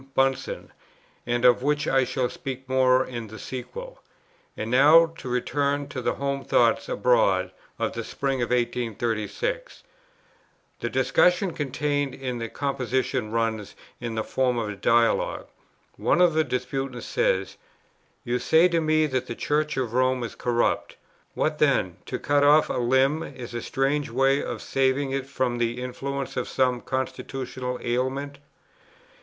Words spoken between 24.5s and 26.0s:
saving it from the